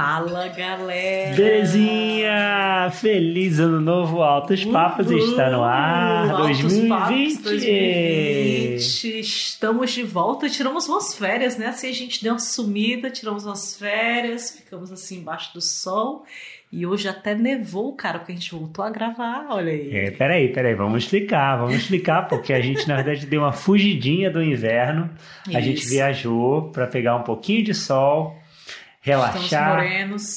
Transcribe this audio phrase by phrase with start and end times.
[0.00, 1.36] Fala, galera!
[1.36, 2.90] Belezinha!
[2.90, 6.88] Feliz ano novo, Altos Papos está no ar, Altos 2020.
[6.88, 9.20] Papos 2020.
[9.20, 11.66] Estamos de volta, tiramos umas férias, né?
[11.66, 16.24] Assim a gente deu uma sumida, tiramos umas férias, ficamos assim embaixo do sol.
[16.72, 19.94] E hoje até nevou, cara, porque a gente voltou a gravar, olha aí.
[19.94, 24.30] É, peraí, peraí, vamos explicar, vamos explicar, porque a gente na verdade deu uma fugidinha
[24.30, 25.10] do inverno.
[25.54, 25.90] A gente Isso.
[25.90, 28.39] viajou para pegar um pouquinho de sol,
[29.00, 29.82] relaxar,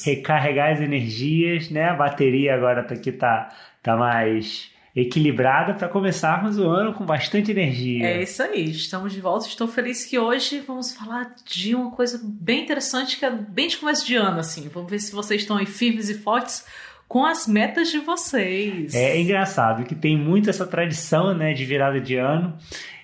[0.04, 1.90] recarregar as energias, né?
[1.90, 7.50] A bateria agora tá aqui tá, tá mais equilibrada para começarmos o ano com bastante
[7.50, 8.06] energia.
[8.06, 9.46] É isso aí, estamos de volta.
[9.46, 13.76] Estou feliz que hoje vamos falar de uma coisa bem interessante, que é bem de
[13.76, 14.68] começo de ano, assim.
[14.68, 16.64] Vamos ver se vocês estão aí firmes e fortes
[17.08, 18.94] com as metas de vocês.
[18.94, 22.56] É engraçado que tem muito essa tradição né, de virada de ano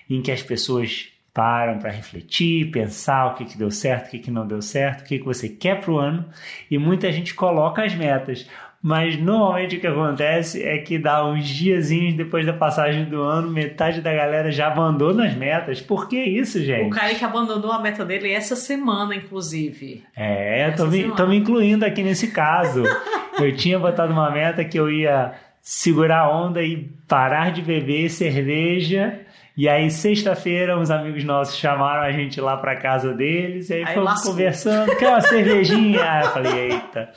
[0.09, 4.19] em que as pessoas param para refletir, pensar o que, que deu certo, o que,
[4.19, 6.25] que não deu certo, o que, que você quer para o ano
[6.69, 8.47] e muita gente coloca as metas.
[8.83, 13.47] Mas normalmente o que acontece é que dá uns diazinhos depois da passagem do ano,
[13.51, 15.79] metade da galera já abandona as metas.
[15.79, 16.89] Por que isso, O gente?
[16.89, 20.03] Kaique abandonou a meta dele essa semana, inclusive.
[20.15, 21.15] É, Essa tô me, semana.
[21.15, 22.81] tô me incluindo aqui nesse caso.
[23.39, 28.09] eu tinha botado uma meta que eu ia segurar a onda e parar de beber
[28.09, 29.19] cerveja.
[29.57, 33.69] E aí, sexta-feira, uns amigos nossos chamaram a gente lá pra casa deles.
[33.69, 34.95] E aí, Aí fomos conversando.
[34.97, 36.01] Quer uma cervejinha?
[36.09, 37.09] Aí eu falei, eita.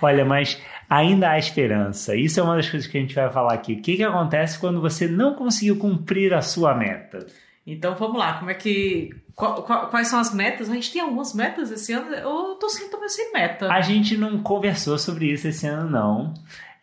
[0.00, 2.16] Olha, mas ainda há esperança.
[2.16, 3.74] Isso é uma das coisas que a gente vai falar aqui.
[3.74, 7.26] O que, que acontece quando você não conseguiu cumprir a sua meta?
[7.66, 9.10] Então vamos lá, como é que.
[9.36, 10.68] qual- qual- quais são as metas?
[10.70, 12.12] A gente tem algumas metas esse ano.
[12.14, 13.70] Eu tô sem, tô meio sem meta.
[13.70, 16.34] A gente não conversou sobre isso esse ano, não.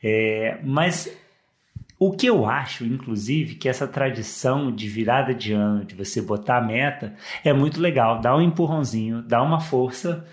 [0.04, 1.12] É, mas
[2.00, 6.58] o que eu acho, inclusive, que essa tradição de virada de ano, de você botar
[6.58, 8.22] a meta, é muito legal.
[8.22, 10.26] Dá um empurrãozinho, dá uma força,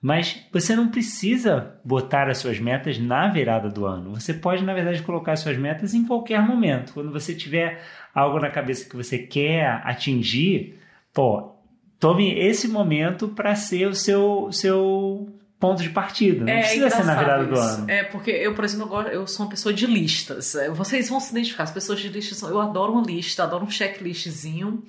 [0.00, 4.14] mas você não precisa botar as suas metas na virada do ano.
[4.14, 6.94] Você pode, na verdade, colocar as suas metas em qualquer momento.
[6.94, 7.82] Quando você tiver
[8.14, 10.78] algo na cabeça que você quer atingir,
[11.12, 11.54] pô,
[11.98, 15.28] tome esse momento para ser o seu, seu
[15.60, 16.44] ponto de partida.
[16.44, 17.82] Não precisa ser na virada do engraçado ano.
[17.82, 17.90] isso.
[17.90, 20.54] É, porque eu, por exemplo, gosto- eu sou uma pessoa de listas.
[20.56, 21.64] É, Vocês vão se identificar.
[21.64, 22.48] As pessoas de listas são.
[22.48, 24.82] Eu adoro uma lista, adoro um checklistzinho.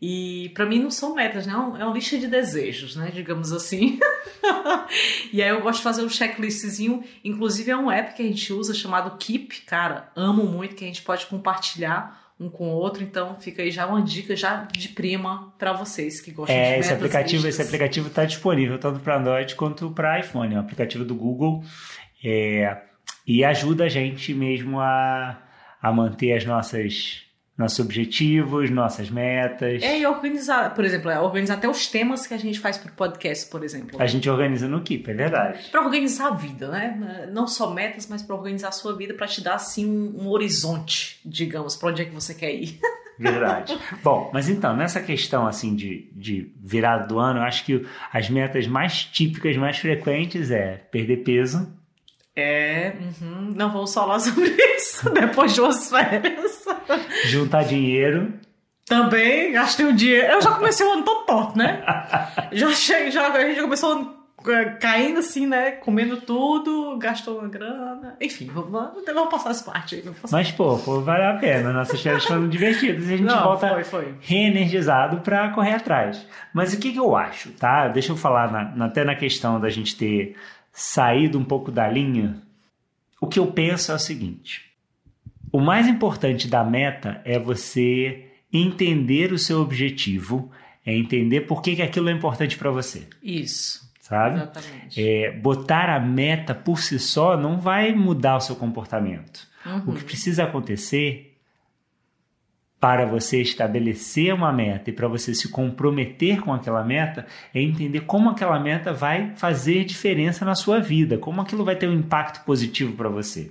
[0.00, 1.52] E pra mim não são metas, né?
[1.52, 3.10] É É uma lista de desejos, né?
[3.12, 3.98] Digamos assim.
[5.32, 7.02] e aí eu gosto de fazer um checklistzinho.
[7.24, 9.62] Inclusive é um app que a gente usa chamado Keep.
[9.62, 13.02] Cara, amo muito que a gente pode compartilhar um com o outro.
[13.02, 16.70] Então fica aí já uma dica já de prima pra vocês que gostam de É,
[16.70, 16.86] metas.
[16.86, 17.54] esse aplicativo, listas.
[17.54, 20.54] esse aplicativo está disponível tanto para Android quanto para iPhone.
[20.54, 21.62] É um aplicativo do Google
[22.24, 22.76] é,
[23.26, 25.38] e ajuda a gente mesmo a,
[25.82, 27.22] a manter as nossas
[27.58, 29.82] nossos objetivos, nossas metas.
[29.82, 32.92] É, e organizar, por exemplo, é organizar até os temas que a gente faz pro
[32.92, 34.00] podcast, por exemplo.
[34.00, 35.68] A gente organiza no Keep, é verdade.
[35.72, 37.28] Pra organizar a vida, né?
[37.32, 40.28] Não só metas, mas pra organizar a sua vida, pra te dar assim um, um
[40.28, 42.78] horizonte, digamos, pra onde é que você quer ir.
[43.18, 43.76] Verdade.
[44.04, 48.30] Bom, mas então, nessa questão assim de, de virada do ano, eu acho que as
[48.30, 51.76] metas mais típicas, mais frequentes é perder peso,
[52.40, 56.64] É, uhum, não vamos falar sobre isso depois de umas férias.
[57.24, 58.32] juntar dinheiro,
[58.86, 60.30] Também gastei um dia.
[60.30, 61.82] Eu já comecei o ano todo torto, né?
[62.52, 65.72] Já cheguei, já, a gente já começou o ano é, caindo assim, né?
[65.72, 68.16] Comendo tudo, gastou uma grana.
[68.20, 68.70] Enfim, vamos,
[69.04, 70.04] vamos passar essa parte aí.
[70.30, 71.72] mas pô, pô vale a pena.
[71.72, 74.14] Nossas férias foram divertidas e a gente Não, volta foi, foi.
[74.20, 76.24] reenergizado para correr atrás.
[76.54, 77.88] Mas o que, que eu acho, tá?
[77.88, 80.36] Deixa eu falar na- até na questão da gente ter
[80.78, 82.40] saído um pouco da linha.
[83.20, 84.70] O que eu penso é o seguinte:
[85.52, 90.50] o mais importante da meta é você entender o seu objetivo,
[90.86, 94.36] é entender por que, que aquilo é importante para você, Isso, sabe?
[94.36, 95.02] exatamente.
[95.02, 99.48] É, botar a meta por si só não vai mudar o seu comportamento.
[99.66, 99.82] Uhum.
[99.88, 101.27] O que precisa acontecer
[102.80, 108.02] para você estabelecer uma meta e para você se comprometer com aquela meta é entender
[108.02, 112.44] como aquela meta vai fazer diferença na sua vida, como aquilo vai ter um impacto
[112.44, 113.50] positivo para você.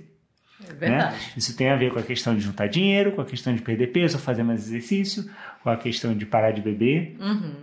[0.66, 0.76] É né?
[0.78, 1.16] verdade.
[1.36, 3.88] Isso tem a ver com a questão de juntar dinheiro, com a questão de perder
[3.88, 5.28] peso, fazer mais exercício,
[5.62, 7.54] com a questão de parar de beber, Uhum.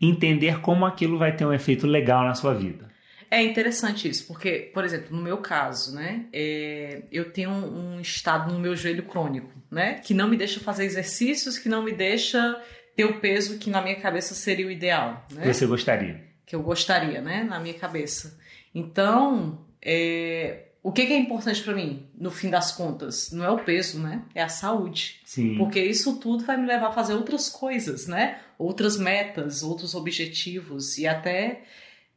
[0.00, 2.89] entender como aquilo vai ter um efeito legal na sua vida.
[3.30, 8.00] É interessante isso, porque, por exemplo, no meu caso, né, é, eu tenho um, um
[8.00, 11.92] estado no meu joelho crônico, né, que não me deixa fazer exercícios, que não me
[11.92, 12.60] deixa
[12.96, 16.24] ter o peso que na minha cabeça seria o ideal, né, Que você gostaria.
[16.44, 18.36] que eu gostaria, né, na minha cabeça.
[18.74, 23.50] Então, é, o que, que é importante pra mim, no fim das contas, não é
[23.50, 25.20] o peso, né, é a saúde.
[25.24, 25.56] Sim.
[25.56, 28.40] Porque isso tudo vai me levar a fazer outras coisas, né?
[28.58, 31.62] Outras metas, outros objetivos e até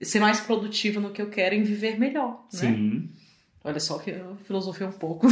[0.03, 2.59] ser mais produtiva no que eu quero e viver melhor, né?
[2.59, 3.09] Sim.
[3.63, 5.27] Olha só que eu filosofei um pouco.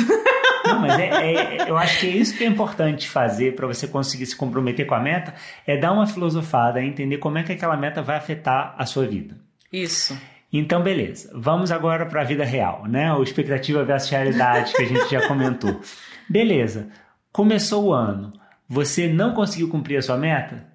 [0.66, 3.88] Não, mas é, é- eu acho que é isso que é importante fazer para você
[3.88, 5.34] conseguir se comprometer com a meta,
[5.68, 9.36] é dar uma filosofada, entender como é que aquela meta vai afetar a sua vida.
[9.74, 10.18] Isso.
[10.54, 11.30] Então, beleza.
[11.34, 13.14] Vamos agora para a vida real, né?
[13.14, 15.82] O expectativa versus realidade que a gente já comentou.
[16.30, 16.90] Beleza.
[17.32, 18.34] Começou o ano.
[18.68, 20.68] Você não conseguiu cumprir a sua meta?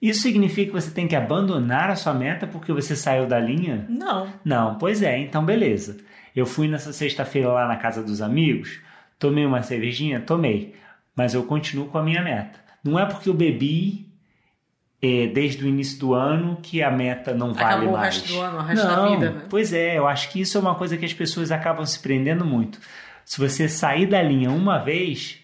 [0.00, 3.84] Isso significa que você tem que abandonar a sua meta porque você saiu da linha?
[3.88, 4.28] Não.
[4.44, 5.98] Não, pois é, então beleza.
[6.34, 8.80] Eu fui nessa sexta-feira lá na casa dos amigos,
[9.18, 10.74] tomei uma cervejinha, tomei,
[11.14, 12.58] mas eu continuo com a minha meta.
[12.82, 14.10] Não é porque eu bebi
[15.02, 18.16] eh, desde o início do ano que a meta não vale Acabou o mais.
[18.16, 19.42] resto do ano, o resto não, da vida, né?
[19.50, 22.44] Pois é, eu acho que isso é uma coisa que as pessoas acabam se prendendo
[22.44, 22.78] muito.
[23.24, 25.38] Se você sair da linha uma vez,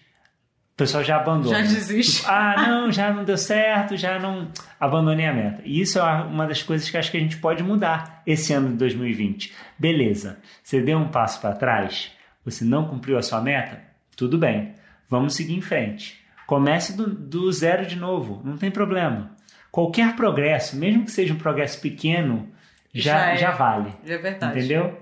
[0.77, 1.57] o pessoal já abandona.
[1.57, 2.23] Já desiste.
[2.27, 4.47] Ah, não, já não deu certo, já não
[4.79, 5.63] abandonei a meta.
[5.65, 8.69] E isso é uma das coisas que acho que a gente pode mudar esse ano
[8.69, 9.55] de 2020.
[9.75, 12.11] Beleza, você deu um passo para trás,
[12.45, 13.81] você não cumpriu a sua meta,
[14.15, 14.75] tudo bem,
[15.09, 16.23] vamos seguir em frente.
[16.45, 19.31] Comece do, do zero de novo, não tem problema.
[19.71, 22.51] Qualquer progresso, mesmo que seja um progresso pequeno,
[22.93, 23.37] já, Já é.
[23.37, 23.93] já vale.
[24.05, 24.59] É verdade.
[24.59, 24.95] Entendeu?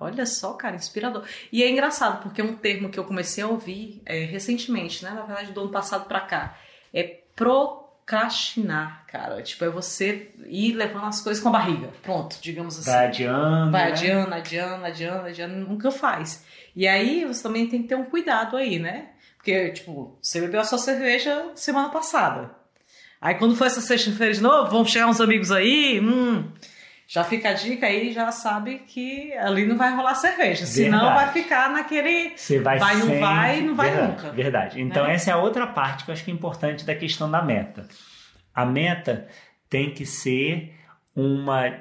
[0.00, 1.24] Olha só, cara, inspirador.
[1.52, 5.10] E é engraçado, porque é um termo que eu comecei a ouvir é, recentemente, né?
[5.10, 6.56] Na verdade, do ano passado pra cá.
[6.92, 9.42] É procrastinar, cara.
[9.42, 11.90] Tipo, é você ir levando as coisas com a barriga.
[12.02, 12.90] Pronto, digamos assim.
[12.90, 13.72] Vai adiando.
[13.72, 13.92] Vai né?
[13.92, 16.44] adiando, adiando, adiando, adiando, nunca faz.
[16.74, 19.08] E aí você também tem que ter um cuidado aí, né?
[19.36, 22.50] Porque, tipo, você bebeu a sua cerveja semana passada.
[23.20, 26.50] Aí quando for essa sexta-feira de novo, vão chegar uns amigos aí, hum,
[27.10, 30.66] já fica a dica aí, já sabe que ali não vai rolar cerveja.
[30.66, 31.24] Senão Verdade.
[31.24, 32.34] vai ficar naquele.
[32.36, 34.30] Você vai Vai, não sempre- vai, não vai verdade, nunca.
[34.32, 34.80] Verdade.
[34.82, 35.14] Então, Né?
[35.14, 37.88] essa é a outra parte que eu acho que é importante da questão da meta.
[38.54, 39.26] A meta
[39.70, 40.74] tem que ser
[41.16, 41.72] uma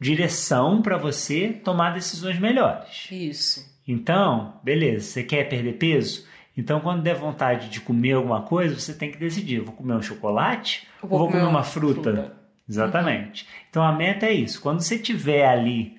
[0.00, 3.08] direção para você tomar decisões melhores.
[3.10, 3.70] Isso.
[3.86, 6.26] Então, beleza, você quer perder peso?
[6.56, 10.02] Então, quando der vontade de comer alguma coisa, você tem que decidir: vou comer um
[10.02, 12.36] chocolate ou vou comer uma fruta?
[12.68, 13.46] Exatamente.
[13.68, 14.60] Então a meta é isso.
[14.60, 15.98] Quando você tiver ali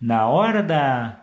[0.00, 1.22] na hora da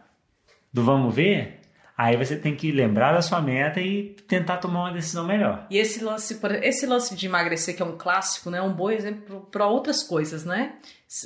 [0.72, 1.62] do vamos ver,
[1.98, 5.66] aí você tem que lembrar da sua meta e tentar tomar uma decisão melhor.
[5.70, 8.58] E esse lance, esse lance de emagrecer, que é um clássico, né?
[8.58, 10.74] É um bom exemplo para outras coisas, né?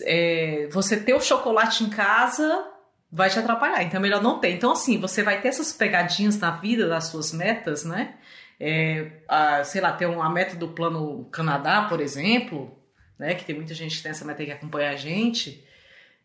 [0.03, 2.67] É, você ter o chocolate em casa
[3.11, 4.51] vai te atrapalhar, então é melhor não ter.
[4.51, 8.15] Então, assim, você vai ter essas pegadinhas na vida das suas metas, né?
[8.59, 12.79] É, a, sei lá, ter uma meta do plano Canadá, por exemplo,
[13.19, 13.36] né?
[13.36, 15.63] Que tem muita gente que tem essa meta que acompanha a gente.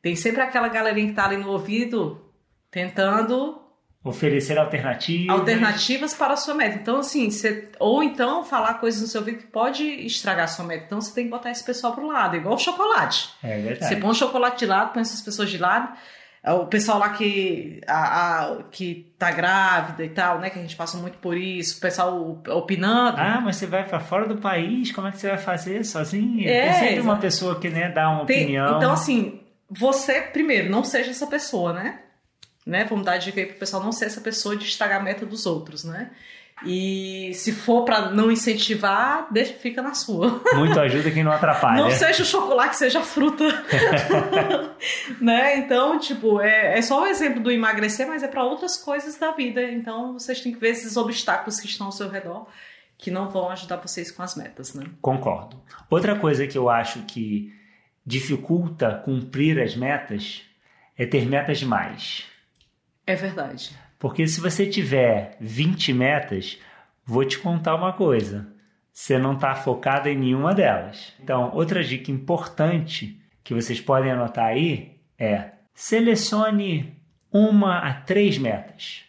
[0.01, 2.25] Tem sempre aquela galerinha que tá ali no ouvido
[2.71, 3.61] tentando
[4.03, 5.31] Oferecer alternativas.
[5.35, 6.77] alternativas para a sua meta.
[6.77, 10.65] Então, assim, você, ou então falar coisas no seu ouvido que pode estragar a sua
[10.67, 10.85] meta.
[10.85, 13.31] Então, você tem que botar esse pessoal pro lado, igual o chocolate.
[13.43, 13.97] É Você verdade.
[13.97, 15.97] põe o chocolate de lado, põe essas pessoas de lado.
[16.45, 20.51] É, O pessoal lá que, a, a- que tá grávida e tal, né?
[20.51, 21.79] Que a gente passa muito por isso.
[21.79, 23.19] O pessoal opinando.
[23.19, 26.47] Ah, mas você vai para fora do país, como é que você vai fazer sozinho?
[26.49, 28.77] É, Tem sempre uma pessoa que né, dá uma Tem- opinião.
[28.77, 32.01] Então, assim, você, primeiro, não seja essa pessoa, né?
[32.67, 32.85] né?
[32.85, 35.47] Vamos dar dica aí pro pessoal não ser essa pessoa de estragar a meta dos
[35.47, 36.11] outros, né?
[36.67, 40.41] E se for pra não incentivar, deixa, fica na sua.
[40.55, 41.83] Muito ajuda quem não atrapalha.
[41.83, 43.45] Não seja o chocolate, seja a fruta.
[45.21, 45.59] né?
[45.59, 49.33] Então, tipo, é, é só o exemplo do emagrecer, mas é pra outras coisas da
[49.33, 49.63] vida.
[49.63, 52.47] Então, vocês têm que ver esses obstáculos que estão ao seu redor
[52.97, 54.85] que não vão ajudar vocês com as metas, né?
[55.03, 55.61] Concordo.
[55.91, 57.53] Outra coisa que eu acho que
[58.07, 60.43] dificulta cumprir as metas
[60.97, 62.25] é ter metas demais.
[63.07, 63.77] É verdade.
[63.99, 66.59] Porque se você tiver 20 metas,
[67.05, 68.47] vou te contar uma coisa.
[68.93, 71.13] Você não está focado em nenhuma delas.
[71.21, 76.97] Então, outra dica importante que vocês podem anotar aí é selecione
[77.33, 79.04] uma a três metas.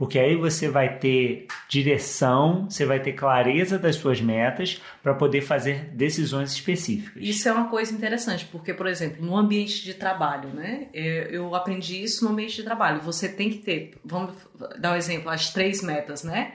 [0.00, 5.42] Porque aí você vai ter direção, você vai ter clareza das suas metas para poder
[5.42, 7.22] fazer decisões específicas.
[7.22, 10.88] Isso é uma coisa interessante, porque, por exemplo, no ambiente de trabalho, né?
[10.94, 13.02] é, Eu aprendi isso no ambiente de trabalho.
[13.02, 14.32] Você tem que ter, vamos
[14.78, 16.54] dar um exemplo, as três metas, né?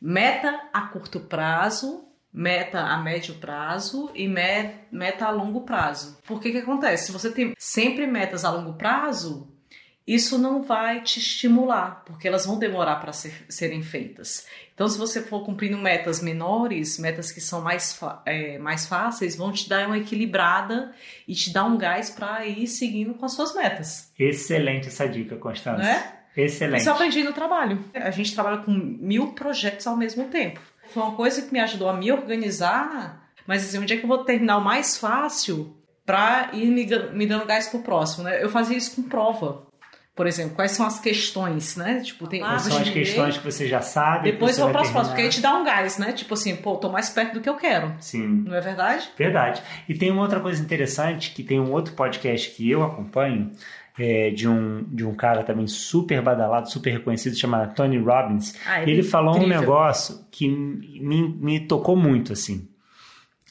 [0.00, 6.18] Meta a curto prazo, meta a médio prazo e me- meta a longo prazo.
[6.26, 7.06] Por que que acontece?
[7.06, 9.53] Se você tem sempre metas a longo prazo,
[10.06, 14.46] isso não vai te estimular, porque elas vão demorar para serem feitas.
[14.74, 19.50] Então, se você for cumprindo metas menores, metas que são mais, é, mais fáceis, vão
[19.50, 20.92] te dar uma equilibrada
[21.26, 24.12] e te dar um gás para ir seguindo com as suas metas.
[24.18, 25.82] Excelente essa dica, Constância.
[25.82, 26.12] Né?
[26.36, 26.80] Excelente.
[26.80, 27.82] Isso eu aprendi no trabalho.
[27.94, 30.60] A gente trabalha com mil projetos ao mesmo tempo.
[30.90, 34.08] Foi uma coisa que me ajudou a me organizar, mas assim, onde é que eu
[34.08, 35.74] vou terminar o mais fácil?
[36.04, 38.42] para ir me, me dando gás pro próximo, né?
[38.42, 39.66] Eu fazia isso com prova.
[40.14, 42.00] Por exemplo, quais são as questões, né?
[42.00, 44.30] Tipo, tem Quais são as questões que você já sabe?
[44.30, 46.12] Depois eu vou para as próximas, porque aí te dá um gás, né?
[46.12, 47.92] Tipo assim, pô, tô mais perto do que eu quero.
[47.98, 48.44] Sim.
[48.46, 49.10] Não é verdade?
[49.18, 49.60] Verdade.
[49.88, 53.50] E tem uma outra coisa interessante, que tem um outro podcast que eu acompanho,
[53.98, 58.54] é, de, um, de um cara também super badalado, super reconhecido, chamado Tony Robbins.
[58.66, 59.60] Ah, ele falou um incrível.
[59.60, 62.68] negócio que me, me tocou muito, assim.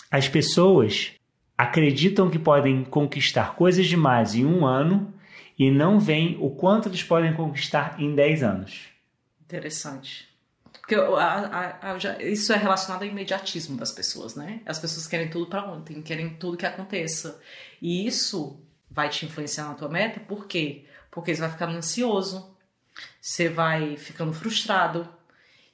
[0.09, 1.11] As pessoas
[1.57, 5.13] acreditam que podem conquistar coisas demais em um ano
[5.57, 8.87] e não veem o quanto eles podem conquistar em 10 anos.
[9.41, 10.27] Interessante.
[10.79, 14.61] Porque a- a- a- já- isso é relacionado ao imediatismo das pessoas, né?
[14.65, 17.39] As pessoas querem tudo para ontem, querem tudo que aconteça.
[17.81, 18.59] E isso
[18.91, 20.85] vai te influenciar na tua meta, por quê?
[21.09, 22.55] Porque você vai ficando ansioso,
[23.21, 25.07] você vai ficando frustrado,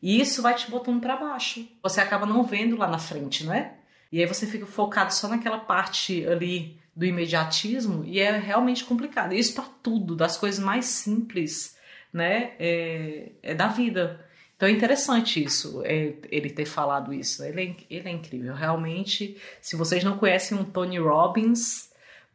[0.01, 1.67] e isso vai te botando para baixo.
[1.81, 3.73] Você acaba não vendo lá na frente, não é?
[4.11, 9.33] E aí você fica focado só naquela parte ali do imediatismo e é realmente complicado.
[9.33, 11.77] Isso para tudo, das coisas mais simples,
[12.11, 12.51] né?
[12.59, 14.25] É, é da vida.
[14.55, 17.43] Então é interessante isso, é, ele ter falado isso.
[17.43, 18.53] Ele é, ele é incrível.
[18.53, 21.89] Realmente, se vocês não conhecem um Tony Robbins,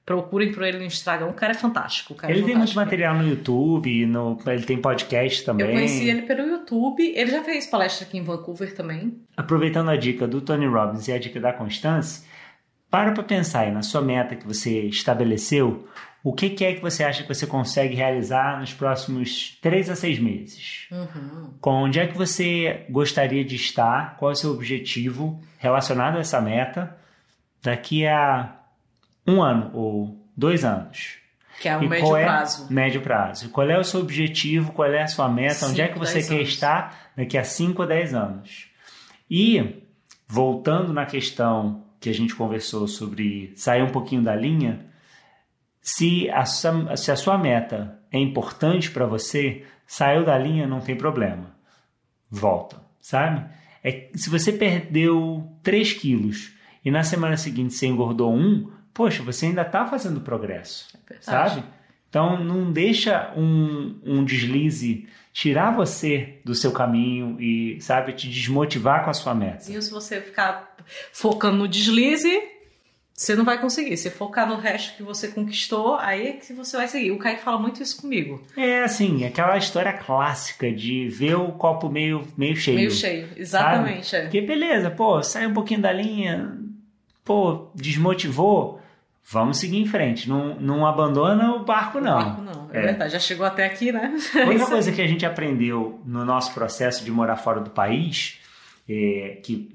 [0.05, 1.27] procurem por ele no Instagram.
[1.27, 2.13] O cara é fantástico.
[2.13, 2.81] O cara é Ele tem muito fantástico.
[2.81, 5.67] material no YouTube, no, ele tem podcast também.
[5.67, 7.13] Eu conheci ele pelo YouTube.
[7.15, 9.19] Ele já fez palestra aqui em Vancouver também.
[9.37, 12.25] Aproveitando a dica do Tony Robbins e a dica da Constância,
[12.95, 15.85] para para pensar aí na sua meta que você estabeleceu,
[16.23, 19.97] o que, que é que você acha que você consegue realizar nos próximos três a
[19.97, 20.87] seis meses?
[20.93, 21.55] Uhum.
[21.61, 24.17] Com onde é que você gostaria de estar?
[24.17, 26.97] Qual é o seu objetivo relacionado a essa meta
[27.61, 28.61] daqui a
[29.27, 31.17] um ano ou dois anos?
[31.61, 32.73] Que é o E médio é- prazo.
[32.73, 33.49] Médio prazo.
[33.51, 34.71] Qual é o seu objetivo?
[34.71, 35.67] Qual é a sua meta?
[35.67, 36.49] Onde é que Cinco, você dez quer anos.
[36.49, 38.69] estar daqui a 5 ou 10 anos?
[39.29, 39.83] E,
[40.29, 44.85] voltando na questão que a gente conversou sobre sair um pouquinho da linha,
[45.81, 50.81] se a sua, se a sua meta é importante para você, saiu da linha, não
[50.81, 51.57] tem problema.
[52.31, 53.43] Volta, sabe?
[53.83, 56.53] É, se você perdeu 3 quilos
[56.85, 61.25] e na semana seguinte você engordou um, poxa, você ainda está fazendo progresso Verdade.
[61.25, 61.65] sabe?
[62.15, 69.03] Então não deixa um, um deslize tirar você do seu caminho e, sabe, te desmotivar
[69.03, 69.69] com a sua meta.
[69.69, 70.77] E se você ficar
[71.11, 72.41] focando no deslize,
[73.13, 73.97] você não vai conseguir.
[73.97, 77.11] Se focar no resto que você conquistou, aí é que você vai seguir.
[77.11, 78.41] O Kaique fala muito isso comigo.
[78.57, 82.77] É assim, aquela história clássica de ver o copo meio, meio cheio.
[82.77, 83.29] Meio cheio.
[83.37, 84.15] Exatamente.
[84.15, 84.21] É.
[84.23, 86.61] Porque beleza, pô, sai um pouquinho da linha,
[87.25, 88.81] pô, desmotivou,
[89.31, 90.29] vamos seguir em frente.
[90.29, 92.17] Não, não abandona o barco, não.
[92.19, 92.83] Barco não, é, É.
[92.83, 93.13] verdade.
[93.13, 94.15] Já chegou até aqui, né?
[94.47, 98.39] Outra coisa que a gente aprendeu no nosso processo de morar fora do país,
[98.89, 99.75] é, que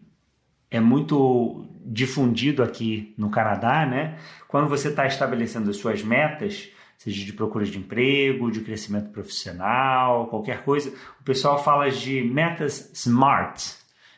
[0.72, 4.18] é muito difundido aqui no Canadá, né?
[4.48, 10.28] Quando você está estabelecendo as suas metas, seja de procura de emprego, de crescimento profissional,
[10.28, 13.58] qualquer coisa, o pessoal fala de metas SMART,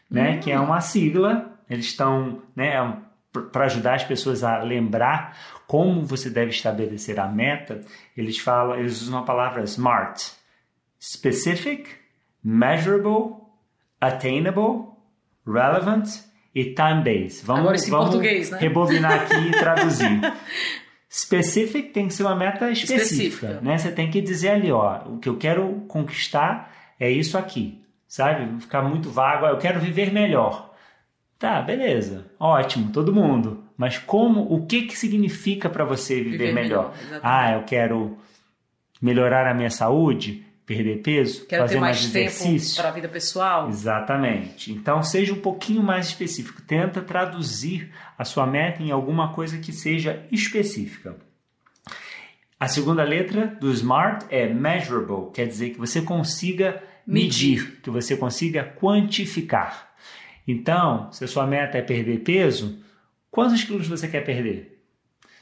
[0.09, 0.39] né?
[0.39, 1.57] Que é uma sigla.
[1.69, 2.97] Eles estão, né?
[3.51, 7.81] Para ajudar as pessoas a lembrar como você deve estabelecer a meta,
[8.17, 10.33] eles falam, eles usam a palavra SMART:
[10.99, 11.87] specific,
[12.43, 13.35] measurable,
[13.99, 14.89] attainable,
[15.47, 16.07] relevant
[16.53, 17.45] e time-based.
[17.45, 18.57] Vamos, Agora vamos português, né?
[18.59, 20.19] rebobinar aqui e traduzir.
[21.09, 23.61] Specific tem que ser uma meta específica, Específica.
[23.61, 23.77] né?
[23.77, 28.61] Você tem que dizer ali, ó, o que eu quero conquistar é isso aqui, sabe?
[28.61, 30.70] Ficar muito vago, eu quero viver melhor.
[31.41, 33.63] Tá, beleza, ótimo, todo mundo.
[33.75, 36.93] Mas como, o que que significa para você viver, Viver melhor?
[37.03, 38.15] melhor, ah, eu quero
[39.01, 42.77] melhorar a minha saúde, perder peso, Quero fazer mais tempo exercício.
[42.79, 43.67] para a vida pessoal.
[43.69, 44.71] Exatamente.
[44.71, 46.61] Então seja um pouquinho mais específico.
[46.61, 51.15] Tenta traduzir a sua meta em alguma coisa que seja específica.
[52.59, 57.81] A segunda letra do SMART é measurable, quer dizer que você consiga medir, Medir.
[57.81, 59.90] que você consiga quantificar.
[60.47, 62.79] Então, se a sua meta é perder peso,
[63.29, 64.79] quantos quilos você quer perder?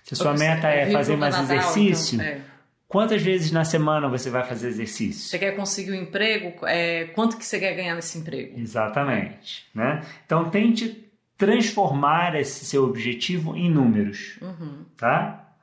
[0.04, 2.42] Se a sua meta é fazer mais exercício, então, é.
[2.88, 5.30] quantas vezes na semana você vai fazer exercício?
[5.30, 6.66] Você quer conseguir um emprego?
[6.66, 8.60] É, quanto que você quer ganhar nesse emprego?
[8.60, 9.68] Exatamente.
[9.74, 10.02] Né?
[10.26, 14.38] Então tente transformar esse seu objetivo em números.
[14.42, 14.84] Uhum.
[14.98, 15.54] Tá?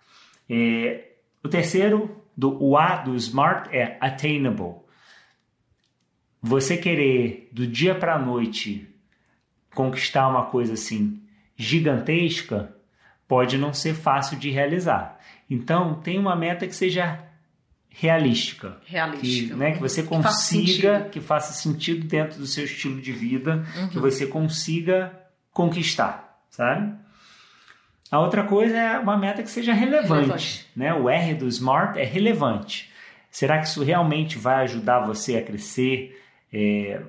[0.48, 1.08] É,
[1.42, 4.76] o terceiro, do, o A do SMART é attainable.
[6.40, 8.88] Você querer do dia para a noite
[9.76, 11.20] conquistar uma coisa assim
[11.56, 12.74] gigantesca
[13.28, 15.18] pode não ser fácil de realizar.
[15.48, 17.20] Então tem uma meta que seja
[17.88, 19.56] realística que, Realística.
[19.56, 23.64] né, que você Que faça consiga, que faça sentido dentro do seu estilo de vida,
[23.76, 23.88] Uhum.
[23.88, 25.12] que você consiga
[25.50, 26.92] conquistar, sabe?
[28.10, 30.66] A outra coisa é uma meta que seja relevante, Relevante.
[30.76, 30.92] né?
[30.94, 32.90] O R do SMART é relevante.
[33.30, 36.22] Será que isso realmente vai ajudar você a crescer?
[36.52, 37.00] É,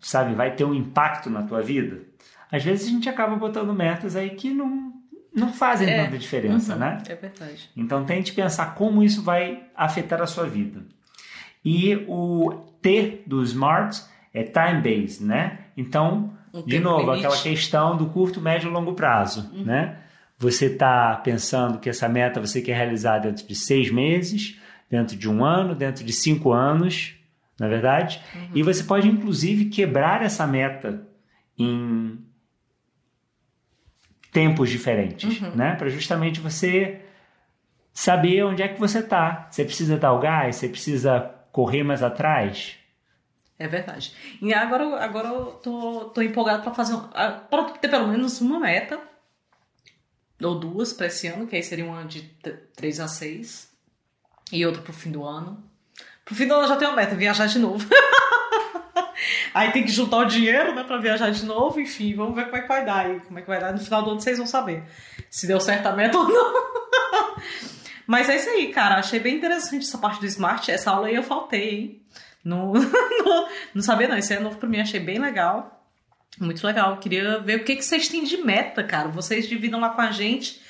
[0.00, 2.00] sabe, vai ter um impacto na tua vida?
[2.50, 4.92] Às vezes a gente acaba botando metas aí que não,
[5.34, 6.04] não fazem É.
[6.04, 7.02] tanta diferença, Uhum, né?
[7.08, 7.70] É verdade.
[7.76, 10.82] Então tente pensar como isso vai afetar a sua vida.
[11.64, 12.50] E o
[12.80, 13.98] T do SMART
[14.32, 15.58] é time-based, né?
[15.76, 17.26] Então, Um de novo, limite.
[17.26, 19.98] aquela questão do curto, médio e longo prazo, né?
[20.38, 25.28] Você está pensando que essa meta você quer realizar dentro de seis meses, dentro de
[25.28, 27.14] um ano, dentro de cinco anos,
[27.58, 28.20] na verdade?
[28.54, 31.02] E você pode, inclusive, quebrar essa meta
[31.58, 32.18] em
[34.36, 35.76] tempos diferentes, né?
[35.76, 37.00] Para justamente você
[37.90, 39.48] saber onde é que você está.
[39.50, 40.56] Você precisa dar o gás?
[40.56, 42.76] Você precisa correr mais atrás?
[43.58, 44.14] É verdade.
[44.42, 46.98] E agora, agora eu tô, tô empolgado para fazer
[47.48, 49.00] para ter pelo menos uma meta
[50.42, 52.20] ou duas para esse ano, que aí seria uma de
[52.76, 53.72] 3 a 6
[54.52, 55.64] e outra pro fim do ano.
[56.26, 57.88] Pro fim do ano eu já tenho uma meta, viajar de novo.
[59.58, 62.56] aí tem que juntar o dinheiro, né, para viajar de novo, enfim, vamos ver como
[62.56, 64.38] é que vai dar aí, como é que vai dar no final do ano vocês
[64.38, 64.84] vão saber
[65.30, 66.54] se deu certo a meta ou não.
[68.06, 68.96] Mas é isso aí, cara.
[68.96, 70.70] Achei bem interessante essa parte do Smart.
[70.70, 72.02] Essa aula aí eu faltei, hein?
[72.44, 74.16] Não, não, não sabia, não.
[74.16, 75.84] Esse é novo pra mim, achei bem legal.
[76.40, 76.96] Muito legal.
[76.98, 79.08] Queria ver o que, que vocês têm de meta, cara.
[79.08, 80.62] Vocês dividam lá com a gente.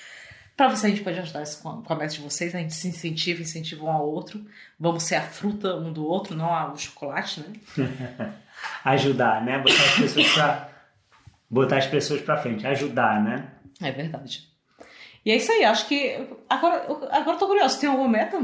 [0.57, 2.55] Pra se a gente pode ajudar isso com a, meta de vocês.
[2.55, 4.45] A gente se incentiva, incentiva um ao outro.
[4.81, 8.33] Vamos ser a fruta um do outro, não o chocolate, né?
[8.85, 9.59] Ajudar, né?
[9.59, 10.69] Botar as pessoas para
[11.49, 13.49] botar as pessoas para frente, ajudar, né?
[13.81, 14.49] É verdade.
[15.25, 15.65] E é isso aí.
[15.65, 16.27] Acho que.
[16.49, 17.81] Agora, agora eu tô curioso.
[17.81, 18.39] Tem alguma meta?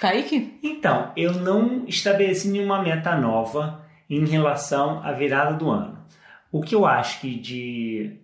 [0.00, 0.58] Kaique?
[0.62, 6.04] Então, eu não estabeleci nenhuma meta nova em relação à virada do ano.
[6.50, 8.16] O que eu acho que de,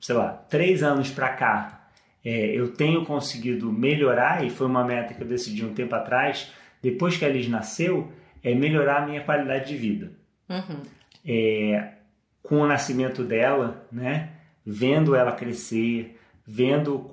[0.00, 1.88] sei lá, três anos para cá,
[2.24, 6.52] é, eu tenho conseguido melhorar, e foi uma meta que eu decidi um tempo atrás,
[6.82, 10.12] depois que a Liz nasceu, é melhorar a minha qualidade de vida.
[10.48, 10.82] Uhum.
[11.24, 11.94] é,
[12.42, 14.30] com o nascimento dela, né,
[14.64, 17.10] vendo ela crescer, vendo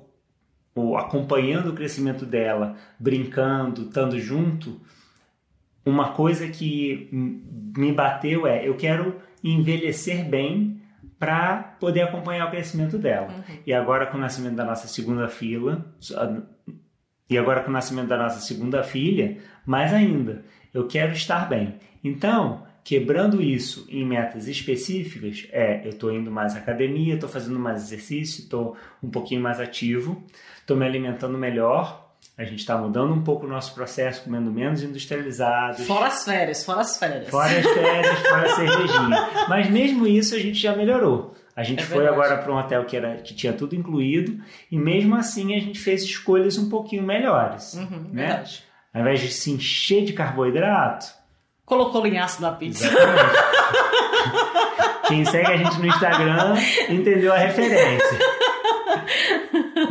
[0.76, 4.80] ou acompanhando o crescimento dela, brincando, estando junto,
[5.86, 10.82] uma coisa que me bateu é eu quero envelhecer bem
[11.18, 13.28] para poder acompanhar o crescimento dela.
[13.66, 15.84] E agora com o nascimento da nossa segunda filha,
[17.30, 21.76] e agora com o nascimento da nossa segunda filha, mais ainda, eu quero estar bem.
[22.04, 27.60] Então, quebrando isso em metas específicas, é, eu estou indo mais à academia, estou fazendo
[27.60, 30.24] mais exercício, estou um pouquinho mais ativo,
[30.60, 34.82] estou me alimentando melhor, a gente está mudando um pouco o nosso processo, comendo menos
[34.82, 35.86] industrializados.
[35.86, 37.30] Fora as férias, fora as férias.
[37.30, 39.30] Fora as férias, fora a cervejinha.
[39.48, 41.36] Mas mesmo isso a gente já melhorou.
[41.56, 44.80] A gente É foi agora para um hotel que, era, que tinha tudo incluído e
[44.80, 47.76] mesmo assim a gente fez escolhas um pouquinho melhores.
[47.76, 48.26] Uhum, né?
[48.26, 48.64] Verdade.
[48.92, 51.19] Ao invés de se encher de carboidrato,
[51.70, 52.90] Colocou linhaço na pizza.
[55.08, 56.56] Quem segue a gente no Instagram
[56.90, 58.20] entendeu a referência.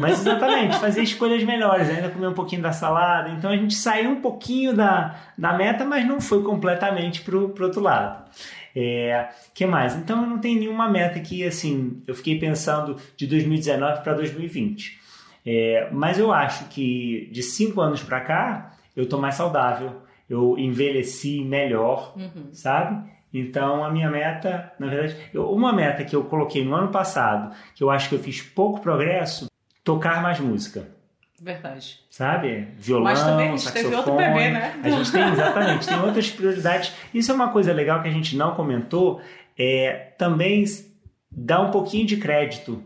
[0.01, 3.31] Mas exatamente, fazer escolhas melhores, ainda comer um pouquinho da salada.
[3.31, 7.67] Então a gente saiu um pouquinho da, da meta, mas não foi completamente pro, pro
[7.67, 8.29] outro lado.
[8.75, 9.95] É, que mais?
[9.95, 14.99] Então eu não tenho nenhuma meta que assim, eu fiquei pensando de 2019 para 2020.
[15.47, 20.59] É, mas eu acho que de cinco anos para cá eu tô mais saudável, eu
[20.59, 22.49] envelheci melhor, Uhum.
[22.53, 23.09] sabe?
[23.33, 27.55] Então a minha meta, na verdade, eu- uma meta que eu coloquei no ano passado,
[27.75, 29.47] que eu acho que eu fiz pouco progresso,
[29.85, 30.89] tocar mais música,
[31.41, 32.01] Verdade.
[32.11, 32.69] sabe?
[32.79, 34.27] Violão, Mas também a gente teve outro saxofone.
[34.35, 34.81] bebê, né?
[34.83, 36.93] A gente tem, exatamente, tem outras prioridades.
[37.15, 39.21] Isso é uma coisa legal que a gente não comentou,
[39.59, 40.65] é também
[41.31, 42.83] dar um pouquinho de crédito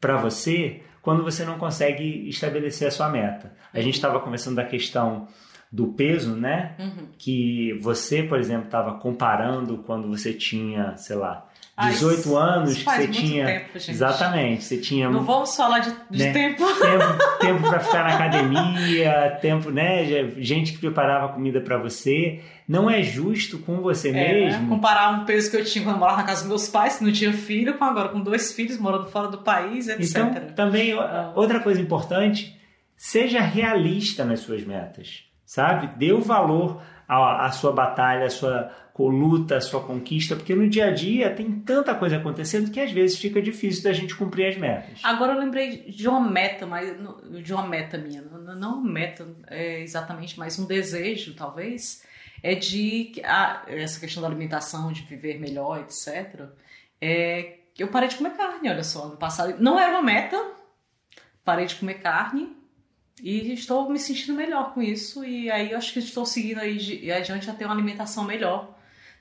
[0.00, 3.52] para você quando você não consegue estabelecer a sua meta.
[3.72, 5.26] A gente estava conversando da questão
[5.70, 6.72] do peso, né?
[6.78, 7.08] Uhum.
[7.18, 11.44] que você, por exemplo, estava comparando quando você tinha, sei lá,
[11.76, 13.46] Ah, 18 isso- anos, que você tinha.
[13.46, 13.90] tempo, gente.
[13.90, 16.32] Exatamente, você tinha Não vamos falar de, de Né?
[16.32, 16.64] tempo.
[16.80, 20.04] tempo, tempo para ficar na academia, tempo, né?
[20.38, 22.40] Gente que preparava comida para você.
[22.66, 24.32] Não é justo com você É, né?
[24.32, 24.68] mesmo.
[24.68, 27.04] Comparar um peso que eu tinha quando eu morava na casa dos meus pais, que
[27.04, 30.16] não tinha filho, com agora com dois filhos morando fora do país, etc.
[30.16, 32.56] Então, também ó, outra coisa importante,
[32.96, 35.88] seja realista nas suas metas, sabe?
[35.96, 40.68] Dê o valor à, à sua batalha, à sua luta, à sua conquista, porque no
[40.68, 44.48] dia a dia tem tanta coisa acontecendo que às vezes fica difícil da gente cumprir
[44.48, 45.00] as metas.
[45.04, 46.96] Agora eu lembrei de uma meta, mas
[47.42, 52.04] de uma meta minha, não uma meta é, exatamente, mas um desejo, talvez,
[52.42, 53.12] é de
[53.68, 56.46] essa questão da alimentação, de viver melhor, etc.
[57.00, 59.54] É, eu parei de comer carne, olha só, ano passado.
[59.60, 60.36] Não era uma meta,
[61.44, 62.57] parei de comer carne
[63.22, 65.24] e estou me sentindo melhor com isso.
[65.24, 68.76] E aí eu acho que estou seguindo aí adiante a ter uma alimentação melhor,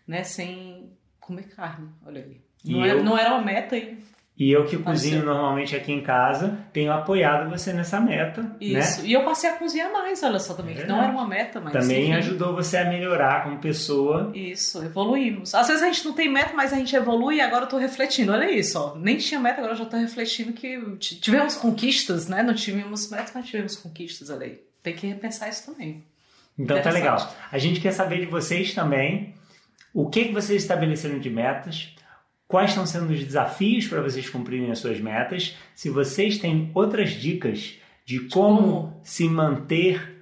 [0.05, 0.23] né?
[0.23, 1.89] Sem comer carne.
[2.05, 2.41] Olha aí.
[2.65, 3.97] Não, era, não era uma meta e
[4.39, 8.43] e eu que cozinho normalmente aqui em casa, tenho apoiado você nessa meta.
[8.43, 8.55] Né?
[8.61, 9.01] Isso.
[9.01, 9.07] Né?
[9.07, 11.59] E eu passei a cozinhar mais, olha só também, é que não era uma meta,
[11.59, 11.73] mas.
[11.73, 12.13] Também enfim.
[12.13, 14.31] ajudou você a melhorar como pessoa.
[14.35, 15.55] Isso, evoluímos.
[15.55, 17.77] Às vezes a gente não tem meta, mas a gente evolui e agora eu tô
[17.77, 18.31] refletindo.
[18.31, 18.95] Olha isso, ó.
[18.95, 22.43] Nem tinha meta, agora eu já tô refletindo que tivemos conquistas, né?
[22.43, 24.61] Não tivemos metas, mas tivemos conquistas, olha aí.
[24.83, 26.03] Tem que repensar isso também.
[26.57, 27.17] Então tá legal.
[27.51, 29.33] A gente quer saber de vocês também
[29.95, 31.95] o que, que vocês estabeleceram de metas
[32.47, 37.11] quais estão sendo os desafios para vocês cumprirem as suas metas, se vocês têm outras
[37.11, 39.01] dicas de como, como?
[39.03, 40.17] se manter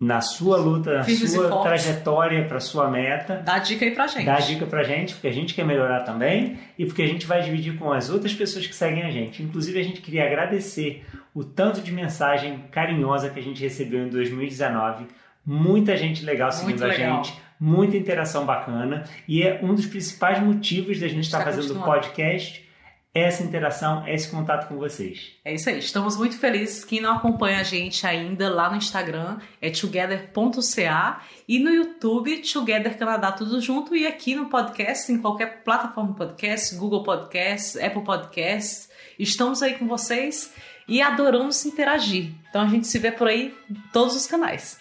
[0.00, 3.42] na sua luta, na sua trajetória para sua meta.
[3.44, 4.26] Dá dica aí pra gente.
[4.26, 7.42] Dá dica pra gente, porque a gente quer melhorar também e porque a gente vai
[7.42, 9.42] dividir com as outras pessoas que seguem a gente.
[9.42, 14.08] Inclusive, a gente queria agradecer o tanto de mensagem carinhosa que a gente recebeu em
[14.08, 15.06] 2019.
[15.44, 21.00] Muita gente legal seguindo a gente muita interação bacana e é um dos principais motivos
[21.00, 22.68] da gente estar tá fazendo o podcast
[23.14, 25.32] essa interação, esse contato com vocês.
[25.44, 26.84] É isso aí, estamos muito felizes.
[26.84, 32.96] Quem não acompanha a gente ainda lá no Instagram é together.ca e no YouTube Together
[32.96, 38.04] Canadá tudo junto e aqui no podcast, em qualquer plataforma de podcast, Google Podcast, Apple
[38.04, 38.88] Podcast.
[39.18, 40.52] Estamos aí com vocês
[40.86, 42.32] e adoramos interagir.
[42.48, 44.78] Então a gente se vê por aí em todos os canais.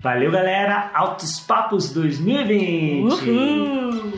[0.00, 0.92] Valeu, galera!
[0.94, 3.02] Altos Papos 2020!
[3.02, 4.14] Uhul!